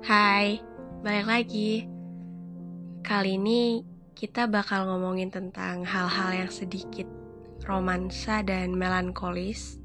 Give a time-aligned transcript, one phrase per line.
[0.00, 0.56] Hai,
[1.04, 1.84] balik lagi.
[3.04, 3.84] Kali ini
[4.16, 7.04] kita bakal ngomongin tentang hal-hal yang sedikit
[7.68, 9.76] romansa dan melankolis.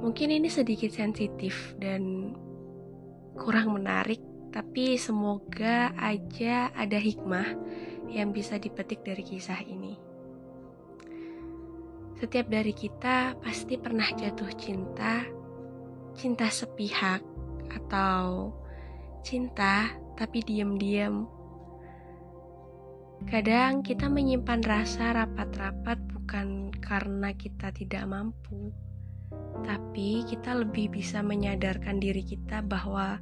[0.00, 2.32] Mungkin ini sedikit sensitif dan
[3.36, 7.60] kurang menarik, tapi semoga aja ada hikmah
[8.08, 10.00] yang bisa dipetik dari kisah ini.
[12.16, 15.28] Setiap dari kita pasti pernah jatuh cinta,
[16.16, 17.33] cinta sepihak,
[17.74, 18.54] atau
[19.24, 21.26] cinta tapi diam-diam.
[23.24, 28.68] Kadang kita menyimpan rasa rapat-rapat bukan karena kita tidak mampu,
[29.64, 33.18] tapi kita lebih bisa menyadarkan diri kita bahwa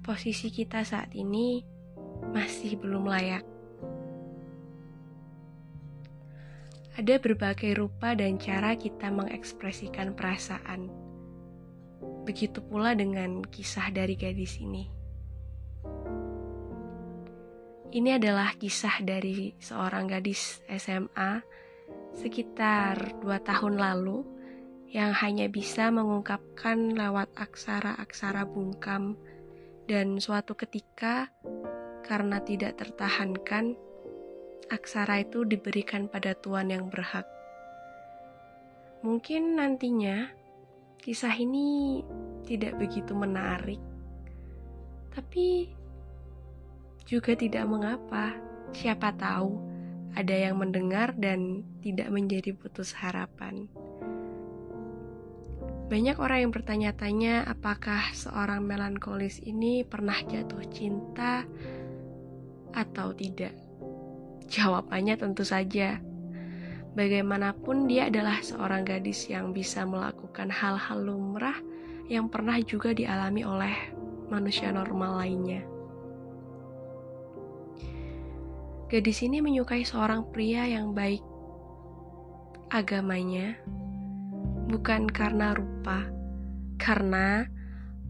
[0.00, 1.60] posisi kita saat ini
[2.32, 3.44] masih belum layak.
[6.94, 11.03] Ada berbagai rupa dan cara kita mengekspresikan perasaan
[12.24, 14.88] Begitu pula dengan kisah dari gadis ini.
[17.94, 21.44] Ini adalah kisah dari seorang gadis SMA
[22.18, 24.26] sekitar dua tahun lalu
[24.90, 29.14] yang hanya bisa mengungkapkan lewat aksara-aksara bungkam
[29.86, 31.30] dan suatu ketika
[32.06, 33.74] karena tidak tertahankan
[34.70, 37.26] aksara itu diberikan pada tuan yang berhak.
[39.04, 40.32] Mungkin nantinya
[41.04, 42.00] Kisah ini
[42.48, 43.76] tidak begitu menarik,
[45.12, 45.68] tapi
[47.04, 48.32] juga tidak mengapa.
[48.72, 49.52] Siapa tahu
[50.16, 53.68] ada yang mendengar dan tidak menjadi putus harapan.
[55.92, 61.44] Banyak orang yang bertanya-tanya apakah seorang melankolis ini pernah jatuh cinta
[62.72, 63.52] atau tidak.
[64.48, 66.00] Jawabannya tentu saja
[66.94, 71.58] Bagaimanapun dia adalah seorang gadis yang bisa melakukan hal-hal lumrah
[72.06, 73.74] yang pernah juga dialami oleh
[74.30, 75.66] manusia normal lainnya.
[78.86, 81.18] Gadis ini menyukai seorang pria yang baik
[82.70, 83.58] agamanya,
[84.70, 86.06] bukan karena rupa,
[86.78, 87.46] karena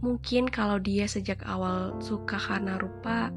[0.05, 3.33] mungkin kalau dia sejak awal suka karena rupa,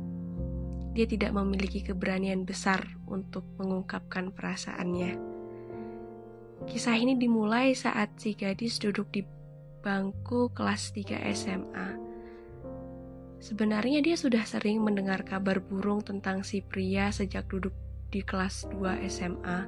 [0.91, 5.26] dia tidak memiliki keberanian besar untuk mengungkapkan perasaannya.
[6.67, 9.23] Kisah ini dimulai saat si gadis duduk di
[9.79, 11.89] bangku kelas 3 SMA.
[13.39, 17.71] Sebenarnya dia sudah sering mendengar kabar burung tentang si pria sejak duduk
[18.11, 19.63] di kelas 2 SMA.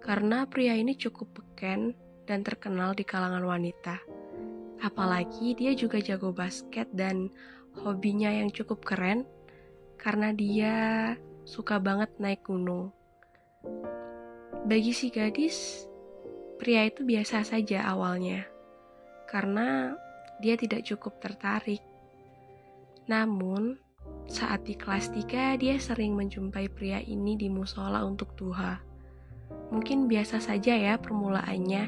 [0.00, 1.92] Karena pria ini cukup beken
[2.24, 4.00] dan terkenal di kalangan wanita.
[4.80, 7.28] Apalagi dia juga jago basket dan
[7.84, 9.28] hobinya yang cukup keren
[10.00, 10.74] karena dia
[11.44, 12.94] suka banget naik gunung.
[14.68, 15.87] Bagi si gadis,
[16.58, 18.42] Pria itu biasa saja awalnya,
[19.30, 19.94] karena
[20.42, 21.78] dia tidak cukup tertarik.
[23.06, 23.78] Namun,
[24.26, 28.82] saat di kelas 3 dia sering menjumpai pria ini di musola untuk duha.
[29.70, 31.84] Mungkin biasa saja ya permulaannya,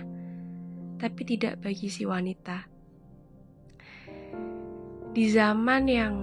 [1.03, 2.65] tapi tidak bagi si wanita.
[5.11, 6.15] Di zaman yang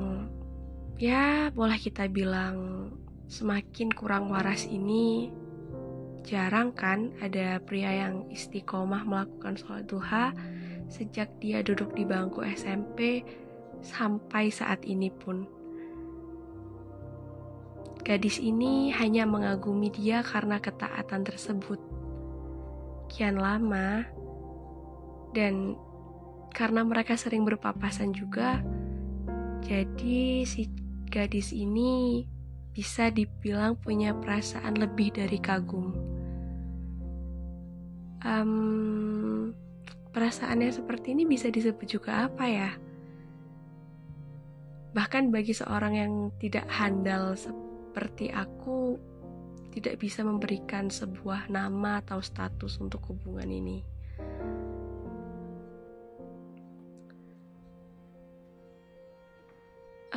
[0.96, 2.90] ya boleh kita bilang
[3.28, 5.30] semakin kurang waras ini,
[6.28, 10.36] Jarang kan ada pria yang istiqomah melakukan sholat duha
[10.92, 13.24] sejak dia duduk di bangku SMP
[13.80, 15.48] sampai saat ini pun.
[18.04, 21.80] Gadis ini hanya mengagumi dia karena ketaatan tersebut.
[23.08, 24.04] Kian lama,
[25.32, 25.80] dan
[26.52, 28.60] karena mereka sering berpapasan juga,
[29.64, 30.68] jadi si
[31.08, 32.28] gadis ini
[32.76, 36.17] bisa dibilang punya perasaan lebih dari kagum
[38.26, 39.54] um,
[40.14, 42.72] perasaannya seperti ini bisa disebut juga apa ya?
[44.98, 48.98] Bahkan bagi seorang yang tidak handal seperti aku,
[49.78, 53.78] tidak bisa memberikan sebuah nama atau status untuk hubungan ini.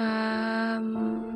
[0.00, 1.29] Um,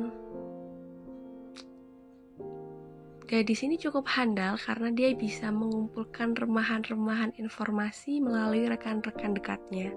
[3.25, 9.89] Gadis ini cukup handal karena dia bisa mengumpulkan remahan-remahan informasi melalui rekan-rekan dekatnya.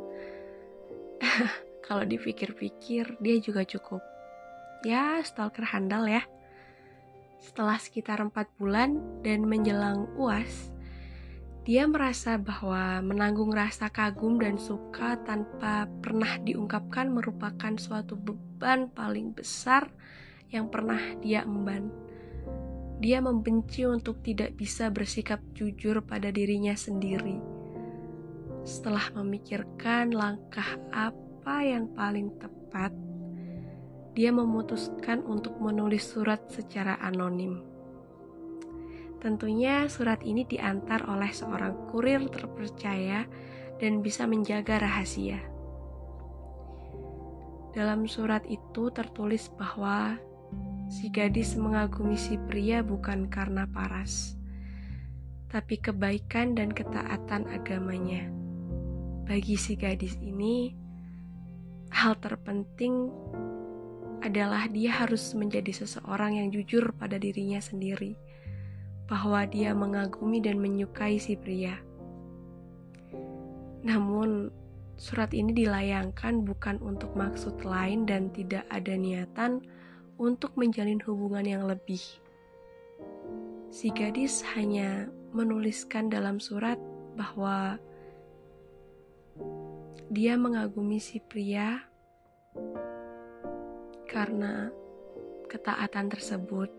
[1.86, 4.00] Kalau dipikir-pikir, dia juga cukup
[4.86, 6.22] ya stalker handal ya.
[7.38, 10.70] Setelah sekitar empat bulan dan menjelang uas,
[11.62, 19.36] dia merasa bahwa menanggung rasa kagum dan suka tanpa pernah diungkapkan merupakan suatu beban paling
[19.36, 19.92] besar
[20.48, 21.92] yang pernah dia emban.
[22.98, 27.38] Dia membenci untuk tidak bisa bersikap jujur pada dirinya sendiri.
[28.66, 32.90] Setelah memikirkan langkah apa yang paling tepat,
[34.18, 37.62] dia memutuskan untuk menulis surat secara anonim.
[39.22, 43.30] Tentunya surat ini diantar oleh seorang kurir terpercaya
[43.78, 45.38] dan bisa menjaga rahasia.
[47.78, 50.18] Dalam surat itu tertulis bahwa
[50.88, 54.40] si gadis mengagumi si pria bukan karena paras,
[55.52, 58.32] tapi kebaikan dan ketaatan agamanya.
[59.28, 60.72] Bagi si gadis ini,
[61.92, 63.12] hal terpenting
[64.24, 68.16] adalah dia harus menjadi seseorang yang jujur pada dirinya sendiri,
[69.04, 71.76] bahwa dia mengagumi dan menyukai si pria.
[73.84, 74.48] Namun,
[74.96, 79.60] surat ini dilayangkan bukan untuk maksud lain dan tidak ada niatan
[80.18, 82.02] untuk menjalin hubungan yang lebih.
[83.70, 86.76] Si gadis hanya menuliskan dalam surat
[87.14, 87.78] bahwa
[90.10, 91.78] dia mengagumi si pria
[94.08, 94.72] karena
[95.46, 96.72] ketaatan tersebut,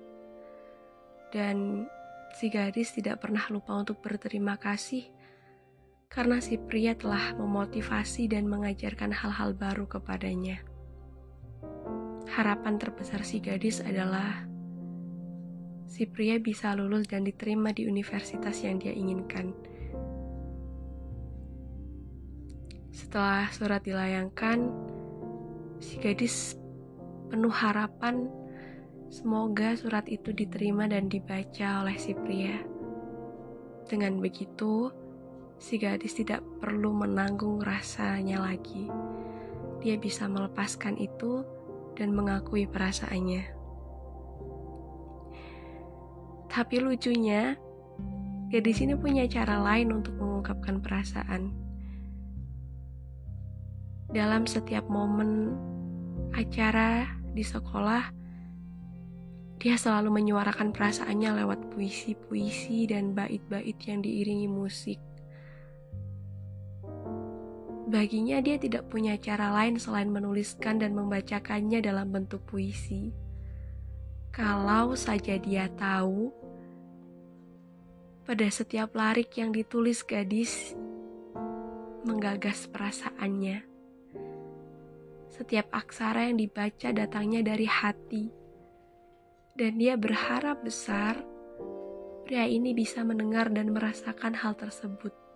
[1.32, 1.88] dan
[2.36, 5.08] si gadis tidak pernah lupa untuk berterima kasih
[6.10, 10.69] karena si pria telah memotivasi dan mengajarkan hal-hal baru kepadanya.
[12.40, 14.48] Harapan terbesar si gadis adalah
[15.92, 19.52] si pria bisa lulus dan diterima di universitas yang dia inginkan
[23.10, 24.70] Setelah surat dilayangkan,
[25.82, 26.54] si gadis
[27.32, 28.30] penuh harapan
[29.10, 32.60] semoga surat itu diterima dan dibaca oleh si pria.
[33.90, 34.94] Dengan begitu,
[35.58, 38.86] si gadis tidak perlu menanggung rasanya lagi.
[39.82, 41.42] Dia bisa melepaskan itu
[42.00, 43.44] dan mengakui perasaannya.
[46.48, 47.60] Tapi lucunya,
[48.48, 51.70] gadis ini punya cara lain untuk mengungkapkan perasaan
[54.10, 55.54] dalam setiap momen
[56.34, 57.06] acara
[57.38, 58.10] di sekolah,
[59.62, 64.98] dia selalu menyuarakan perasaannya lewat puisi-puisi dan bait-bait yang diiringi musik.
[67.90, 73.10] Baginya dia tidak punya cara lain selain menuliskan dan membacakannya dalam bentuk puisi.
[74.30, 76.30] Kalau saja dia tahu,
[78.30, 80.78] pada setiap larik yang ditulis gadis
[82.06, 83.66] menggagas perasaannya.
[85.34, 88.30] Setiap aksara yang dibaca datangnya dari hati.
[89.58, 91.26] Dan dia berharap besar
[92.22, 95.29] pria ini bisa mendengar dan merasakan hal tersebut.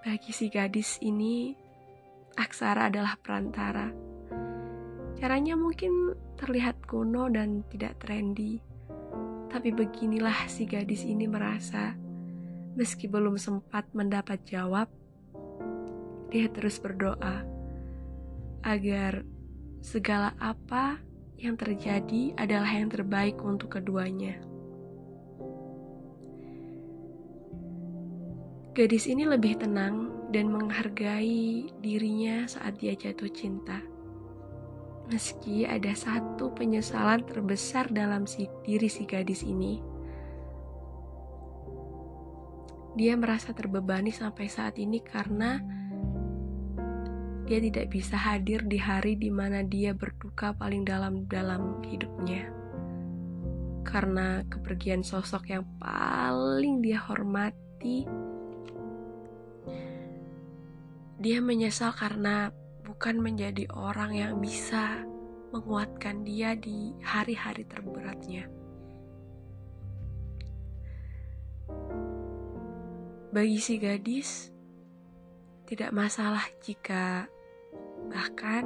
[0.00, 1.52] Bagi si gadis ini,
[2.32, 3.92] aksara adalah perantara.
[5.20, 8.64] Caranya mungkin terlihat kuno dan tidak trendy.
[9.52, 11.92] Tapi beginilah si gadis ini merasa,
[12.80, 14.88] meski belum sempat mendapat jawab,
[16.32, 17.44] dia terus berdoa
[18.64, 19.20] agar
[19.84, 20.96] segala apa
[21.36, 24.49] yang terjadi adalah yang terbaik untuk keduanya.
[28.70, 33.82] Gadis ini lebih tenang dan menghargai dirinya saat dia jatuh cinta.
[35.10, 39.82] Meski ada satu penyesalan terbesar dalam si diri si gadis ini,
[42.94, 45.58] dia merasa terbebani sampai saat ini karena
[47.50, 52.46] dia tidak bisa hadir di hari di mana dia berduka paling dalam dalam hidupnya.
[53.82, 58.06] Karena kepergian sosok yang paling dia hormati,
[61.20, 62.48] dia menyesal karena
[62.82, 65.04] bukan menjadi orang yang bisa
[65.52, 68.48] menguatkan dia di hari-hari terberatnya.
[73.30, 74.50] Bagi si gadis,
[75.70, 77.30] tidak masalah jika
[78.10, 78.64] Bahkan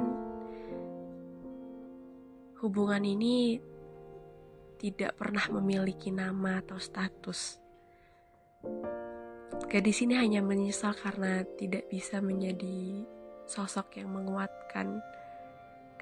[2.65, 3.61] hubungan ini
[4.81, 7.61] tidak pernah memiliki nama atau status.
[9.63, 13.07] Gadis ini hanya menyesal karena tidak bisa menjadi
[13.47, 14.99] sosok yang menguatkan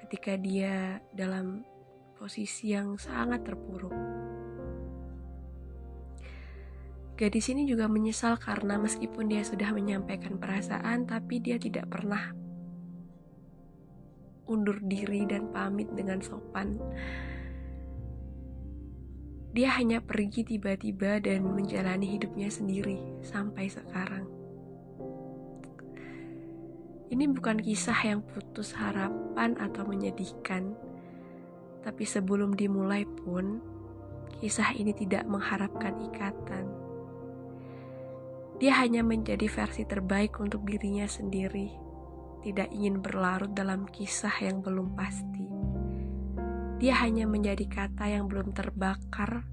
[0.00, 1.62] ketika dia dalam
[2.18, 3.94] posisi yang sangat terpuruk.
[7.14, 12.34] Gadis ini juga menyesal karena meskipun dia sudah menyampaikan perasaan, tapi dia tidak pernah
[14.50, 16.74] undur diri dan pamit dengan sopan.
[19.54, 24.26] Dia hanya pergi tiba-tiba dan menjalani hidupnya sendiri sampai sekarang.
[27.14, 30.74] Ini bukan kisah yang putus harapan atau menyedihkan,
[31.86, 33.62] tapi sebelum dimulai pun,
[34.42, 36.66] kisah ini tidak mengharapkan ikatan.
[38.58, 41.84] Dia hanya menjadi versi terbaik untuk dirinya sendiri
[42.44, 45.43] tidak ingin berlarut dalam kisah yang belum pasti.
[46.82, 49.46] Dia hanya menjadi kata yang belum terbakar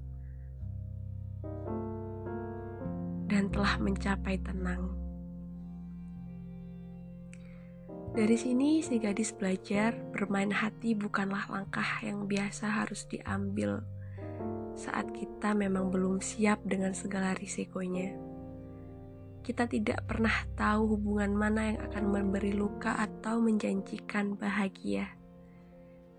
[3.30, 4.92] dan telah mencapai tenang.
[8.12, 13.80] Dari sini, si gadis belajar bermain hati bukanlah langkah yang biasa harus diambil
[14.76, 18.12] saat kita memang belum siap dengan segala risikonya.
[19.42, 25.21] Kita tidak pernah tahu hubungan mana yang akan memberi luka atau menjanjikan bahagia.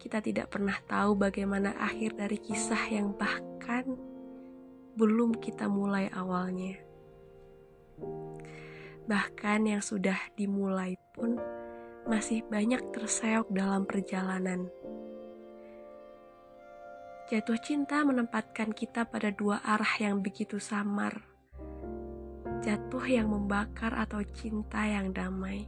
[0.03, 3.87] Kita tidak pernah tahu bagaimana akhir dari kisah yang bahkan
[4.99, 6.75] belum kita mulai awalnya.
[9.07, 11.39] Bahkan yang sudah dimulai pun
[12.03, 14.67] masih banyak terseok dalam perjalanan.
[17.31, 21.23] Jatuh cinta menempatkan kita pada dua arah yang begitu samar.
[22.59, 25.63] Jatuh yang membakar atau cinta yang damai.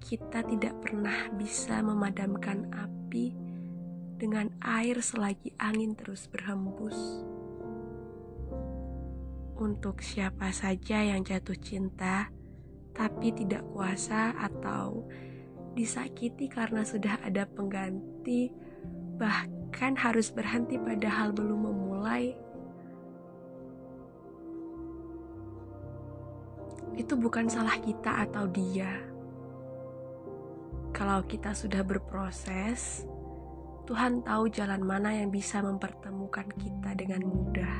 [0.00, 2.99] Kita tidak pernah bisa memadamkan api
[4.20, 7.24] dengan air selagi angin terus berhembus.
[9.56, 12.28] Untuk siapa saja yang jatuh cinta,
[12.92, 15.08] tapi tidak kuasa atau
[15.72, 18.52] disakiti karena sudah ada pengganti,
[19.16, 22.36] bahkan harus berhenti padahal belum memulai.
[26.96, 29.09] Itu bukan salah kita atau dia.
[31.00, 33.08] Kalau kita sudah berproses,
[33.88, 37.76] Tuhan tahu jalan mana yang bisa mempertemukan kita dengan mudah.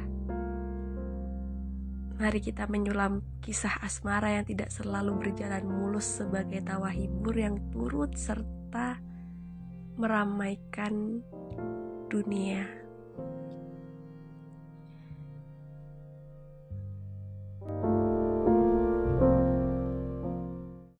[2.16, 8.16] Mari kita menyulam kisah asmara yang tidak selalu berjalan mulus sebagai tawa hibur yang turut
[8.16, 8.96] serta
[10.00, 11.20] meramaikan
[12.08, 12.79] dunia.